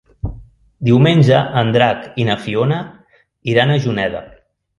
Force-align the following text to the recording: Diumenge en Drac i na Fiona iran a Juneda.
Diumenge 0.87 1.41
en 1.61 1.69
Drac 1.75 2.07
i 2.23 2.25
na 2.31 2.39
Fiona 2.47 2.81
iran 3.55 3.77
a 3.77 3.79
Juneda. 3.87 4.25